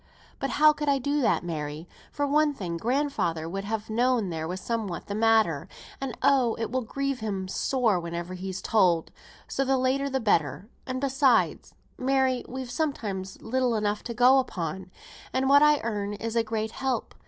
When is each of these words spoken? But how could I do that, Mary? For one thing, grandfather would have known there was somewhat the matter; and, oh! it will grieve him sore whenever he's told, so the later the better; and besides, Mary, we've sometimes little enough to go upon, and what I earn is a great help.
But 0.39 0.49
how 0.57 0.73
could 0.73 0.89
I 0.89 0.97
do 0.97 1.21
that, 1.21 1.43
Mary? 1.43 1.87
For 2.11 2.25
one 2.25 2.55
thing, 2.55 2.75
grandfather 2.77 3.47
would 3.47 3.65
have 3.65 3.87
known 3.87 4.31
there 4.31 4.47
was 4.47 4.59
somewhat 4.59 5.05
the 5.05 5.13
matter; 5.13 5.67
and, 6.01 6.17
oh! 6.23 6.55
it 6.57 6.71
will 6.71 6.81
grieve 6.81 7.19
him 7.19 7.47
sore 7.47 7.99
whenever 7.99 8.33
he's 8.33 8.63
told, 8.63 9.11
so 9.47 9.63
the 9.63 9.77
later 9.77 10.09
the 10.09 10.19
better; 10.19 10.67
and 10.87 10.99
besides, 10.99 11.75
Mary, 11.99 12.43
we've 12.49 12.71
sometimes 12.71 13.39
little 13.43 13.75
enough 13.75 14.01
to 14.05 14.15
go 14.15 14.39
upon, 14.39 14.89
and 15.33 15.47
what 15.47 15.61
I 15.61 15.79
earn 15.83 16.13
is 16.13 16.35
a 16.35 16.41
great 16.43 16.71
help. 16.71 17.13